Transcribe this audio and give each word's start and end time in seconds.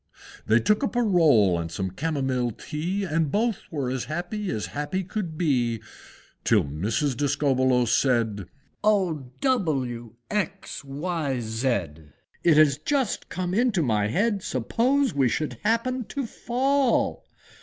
They 0.47 0.59
took 0.59 0.83
up 0.83 0.95
a 0.95 1.03
roll 1.03 1.59
and 1.59 1.71
some 1.71 1.91
Camomile 1.91 2.49
tea, 2.53 3.03
And 3.03 3.31
both 3.31 3.59
were 3.69 3.91
as 3.91 4.05
happy 4.05 4.49
as 4.49 4.65
happy 4.73 5.03
could 5.03 5.37
be, 5.37 5.79
Till 6.43 6.63
Mrs. 6.63 7.15
Discobbolos 7.15 7.95
said, 7.95 8.47
"Oh! 8.83 9.29
W! 9.41 10.15
X! 10.31 10.83
Y! 10.83 11.39
Z! 11.39 11.67
It 12.43 12.57
has 12.57 12.79
just 12.79 13.29
come 13.29 13.53
into 13.53 13.83
my 13.83 14.07
head, 14.07 14.41
Suppose 14.41 15.13
we 15.13 15.29
should 15.29 15.59
happen 15.63 16.05
to 16.05 16.25
fall!!!!! 16.25 17.21